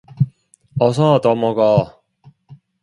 어서 0.79 1.21
더 1.21 1.35
먹어. 1.35 2.01